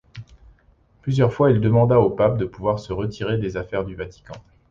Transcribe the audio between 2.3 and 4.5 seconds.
de pouvoir se retirer des affaires du Vatican.